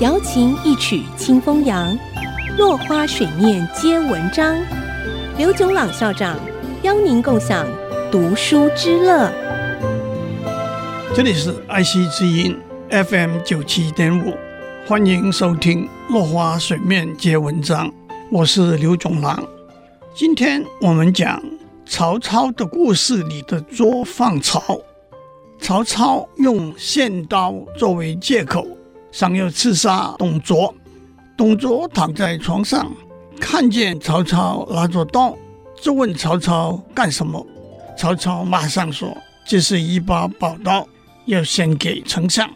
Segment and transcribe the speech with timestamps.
[0.00, 1.98] 瑶琴一曲清风扬，
[2.56, 4.56] 落花水面皆文章。
[5.36, 6.38] 刘炯朗校长
[6.82, 7.66] 邀您共享
[8.08, 9.28] 读书之乐。
[11.12, 12.56] 这里是爱惜之音
[12.90, 14.34] FM 九七点五，
[14.86, 17.88] 欢迎收听《落花水面皆文章》，
[18.30, 19.42] 我是刘炯朗。
[20.14, 21.42] 今天我们讲
[21.84, 24.80] 曹操的故事里的捉放曹。
[25.60, 28.64] 曹操用献刀作为借口，
[29.10, 30.74] 想要刺杀董卓。
[31.36, 32.90] 董卓躺在床上，
[33.40, 35.36] 看见曹操拿着刀，
[35.80, 37.46] 就问曹操干什么。
[37.96, 39.16] 曹操马上说
[39.46, 40.86] ：“这是一把宝刀，
[41.26, 42.48] 要献给丞相。”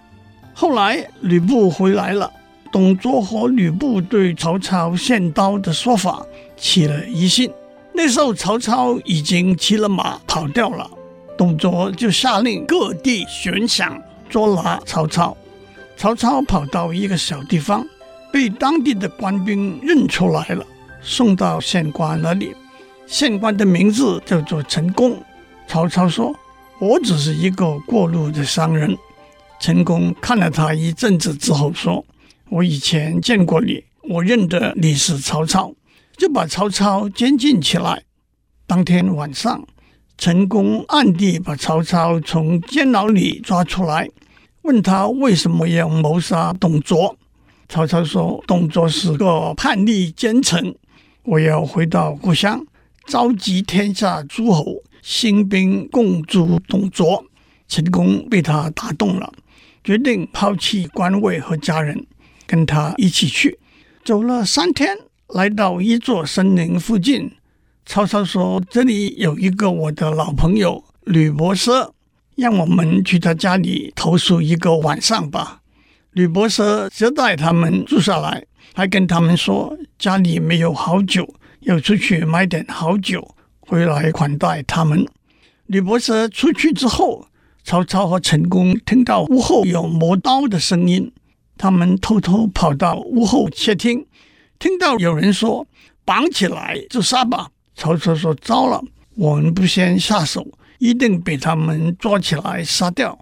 [0.55, 2.31] 后来吕布回来了，
[2.73, 6.25] 董卓和吕布对曹操献刀的说法
[6.57, 7.51] 起了疑心。
[7.95, 10.91] 那时候曹操已经骑了马跑掉了。
[11.39, 15.37] 董卓就下令各地悬赏捉拿曹操。
[16.03, 17.87] 曹操跑到一个小地方，
[18.33, 20.67] 被当地的官兵认出来了，
[21.01, 22.53] 送到县官那里。
[23.07, 25.17] 县官的名字叫做陈宫。
[25.69, 26.35] 曹操说
[26.81, 28.99] ：“我只是一个过路的商人。”
[29.63, 32.05] 陈宫看了他一阵子之后说
[32.51, 35.73] ：“我以前见过你，我认得你是曹操，
[36.17, 38.03] 就把曹操监禁起来。”
[38.67, 39.65] 当天晚上。
[40.19, 44.09] 陈宫暗地把曹操从监牢里抓出来，
[44.63, 47.17] 问他为什么要谋杀董卓。
[47.69, 50.75] 曹操说：“董卓是个叛逆奸臣，
[51.23, 52.65] 我要回到故乡，
[53.07, 57.25] 召集天下诸侯，兴兵共诛董卓。”
[57.67, 59.33] 陈宫被他打动了，
[59.83, 62.07] 决定抛弃官位和家人，
[62.47, 63.59] 跟他一起去。
[64.05, 64.97] 走了三天，
[65.29, 67.33] 来到一座森林附近。
[67.87, 71.91] 曹操说：“这里有一个我的老朋友吕伯奢，
[72.43, 75.61] 让我们去他家里投宿一个晚上吧。”
[76.11, 81.27] 吕伯奢接待他们住下来，还跟他们说家里没有好酒，
[81.61, 85.07] 要出去买点好酒回来款待他们。
[85.67, 87.29] 吕伯奢出去之后，
[87.65, 91.11] 曹操和陈宫听到屋后有磨刀的声音，
[91.57, 94.05] 他们偷偷跑到屋后窃听，
[94.59, 95.67] 听到有人说
[96.05, 100.47] ：“绑起来就杀吧。”曹操说：“糟了，我们不先下手，
[100.83, 103.17] 一定被他们抓起来杀掉。”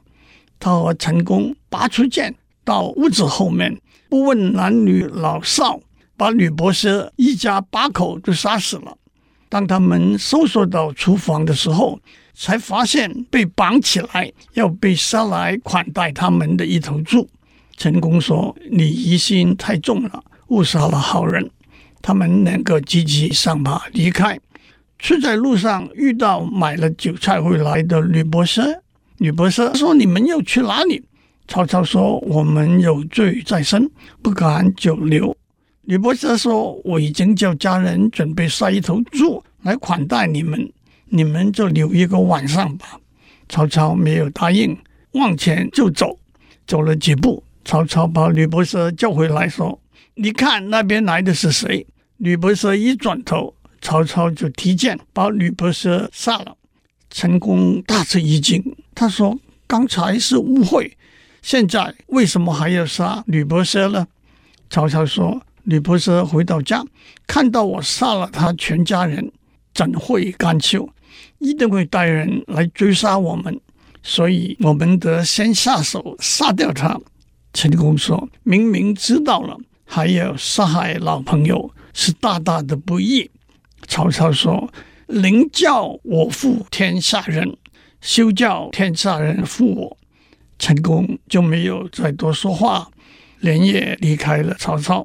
[0.58, 2.34] 他和陈宫拔出剑，
[2.64, 3.78] 到屋子后面，
[4.08, 5.78] 不问男女老少，
[6.16, 8.96] 把吕伯奢一家八口都杀死了。
[9.50, 12.00] 当他们搜索到厨房的时候，
[12.34, 17.28] 才发现被绑起来要被杀来款待他们的一头猪。
[17.76, 21.50] 陈宫说：“你疑心太重了，误杀了好人。”
[22.02, 24.38] 他们两个急急上马离开，
[25.00, 28.78] 却在路上遇到买了酒菜回来的吕伯奢。
[29.18, 31.02] 吕伯奢说：“你们要去哪里？”
[31.48, 33.90] 曹操说：“我们有罪在身，
[34.22, 35.36] 不敢久留。”
[35.82, 40.70] 吕伯奢说：“我已经叫家人准备杀一头猪来款待你们，
[41.06, 43.00] 你们就留一个晚上吧。”
[43.48, 44.76] 曹操没有答应，
[45.12, 46.16] 往前就走。
[46.66, 49.80] 走了几步，曹操把吕伯奢叫回来说。
[50.14, 51.84] 你看那边来的是谁？
[52.18, 56.56] 吕伯奢一转头，曹操就提剑把吕伯奢杀了。
[57.10, 58.62] 陈宫大吃一惊，
[58.94, 60.96] 他说：“刚才是误会，
[61.42, 63.24] 现在为什么还要杀？
[63.26, 64.06] 吕伯奢呢？”
[64.70, 66.84] 曹操说：“吕伯奢回到家，
[67.26, 69.32] 看到我杀了他全家人，
[69.74, 70.88] 怎会甘休？
[71.38, 73.60] 一定会带人来追杀我们，
[74.02, 77.00] 所以我们得先下手杀掉他。”
[77.52, 83.28] 陈宫说：“明明知道了。”还要杀害老朋友，是大大的不义。
[83.90, 84.72] 曹操说
[85.08, 87.56] ：“宁教我负天下人，
[88.00, 89.98] 休教天下人负我。”
[90.60, 92.88] 陈宫就没有再多说话，
[93.40, 95.04] 连夜离开了曹操。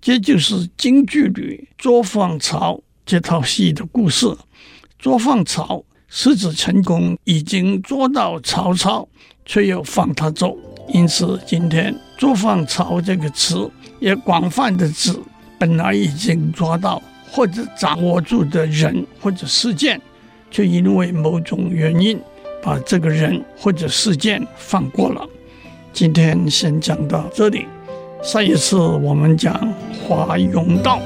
[0.00, 4.26] 这就是京剧里捉放曹这套戏的故事。
[4.98, 9.08] 捉放曹是指陈宫已经捉到曹操，
[9.46, 10.56] 却又放他走。
[10.88, 13.70] 因此，今天“捉放曹”这个词
[14.00, 15.14] 也广泛的指
[15.58, 17.00] 本来已经抓到
[17.34, 20.00] 或者掌握住的人或者事件，
[20.52, 22.16] 却因为某种原因
[22.62, 25.26] 把这个人或者事件放过了。
[25.92, 27.66] 今天先讲到这里，
[28.22, 29.52] 下一次我们讲
[30.06, 31.00] 华容道。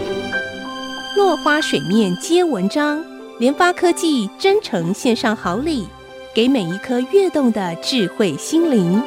[1.17, 3.03] 落花水面皆文章，
[3.39, 5.89] 联发科技真诚献上好礼，
[6.35, 9.03] 给每一颗跃动的智慧心灵。